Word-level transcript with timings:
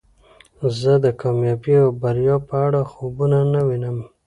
زه 0.79 0.93
د 1.05 1.07
کامیابی 1.21 1.75
او 1.83 1.89
بریا 2.01 2.35
په 2.49 2.55
اړه 2.65 2.81
خوبونه 2.91 3.37
نه 3.53 3.61
وینم 3.67 3.97